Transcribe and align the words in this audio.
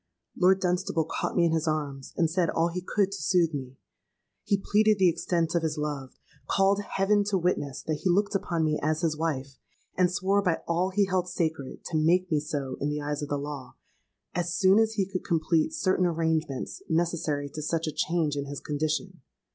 Lord 0.35 0.59
Dunstable 0.59 1.03
caught 1.05 1.35
me 1.35 1.45
in 1.45 1.51
his 1.51 1.67
arms, 1.67 2.11
and 2.17 2.27
said 2.27 2.49
all 2.49 2.69
he 2.69 2.81
could 2.81 3.11
to 3.11 3.21
soothe 3.21 3.53
me. 3.53 3.77
He 4.43 4.57
pleaded 4.57 4.97
the 4.97 5.09
extent 5.09 5.53
of 5.53 5.61
his 5.61 5.77
love, 5.77 6.13
called 6.47 6.81
heaven 6.81 7.23
to 7.25 7.37
witness 7.37 7.83
that 7.83 7.97
he 8.01 8.09
looked 8.09 8.33
upon 8.33 8.63
me 8.63 8.79
as 8.81 9.01
his 9.01 9.15
wife, 9.15 9.59
and 9.95 10.11
swore 10.11 10.41
by 10.41 10.61
all 10.67 10.89
he 10.89 11.05
held 11.05 11.29
sacred 11.29 11.85
to 11.85 11.97
make 12.03 12.31
me 12.31 12.39
so 12.39 12.77
in 12.81 12.89
the 12.89 12.99
eyes 12.99 13.21
of 13.21 13.29
the 13.29 13.37
law 13.37 13.75
as 14.33 14.55
soon 14.55 14.79
as 14.79 14.93
he 14.93 15.05
could 15.05 15.23
complete 15.23 15.71
certain 15.71 16.07
arrangements 16.07 16.81
necessary 16.89 17.47
to 17.53 17.61
such 17.61 17.85
a 17.85 17.91
change 17.93 18.35
in 18.35 18.47
his 18.47 18.59
condition. 18.59 19.21